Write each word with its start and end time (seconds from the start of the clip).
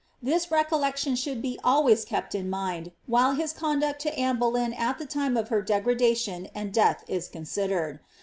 This 0.19 0.49
recollection 0.49 1.15
should 1.15 1.43
be 1.43 1.59
always 1.63 2.05
kept 2.05 2.33
in 2.33 2.49
mind, 2.49 2.91
while 3.05 3.33
his 3.33 3.53
conduct 3.53 4.01
to 4.01 4.13
Anne 4.17 4.39
Boleyn 4.39 4.73
at 4.73 4.97
the 4.97 5.05
time 5.05 5.37
of 5.37 5.49
her 5.49 5.61
degradation 5.61 6.47
and 6.55 6.73
death 6.73 7.03
is 7.07 7.27
considered. 7.27 7.99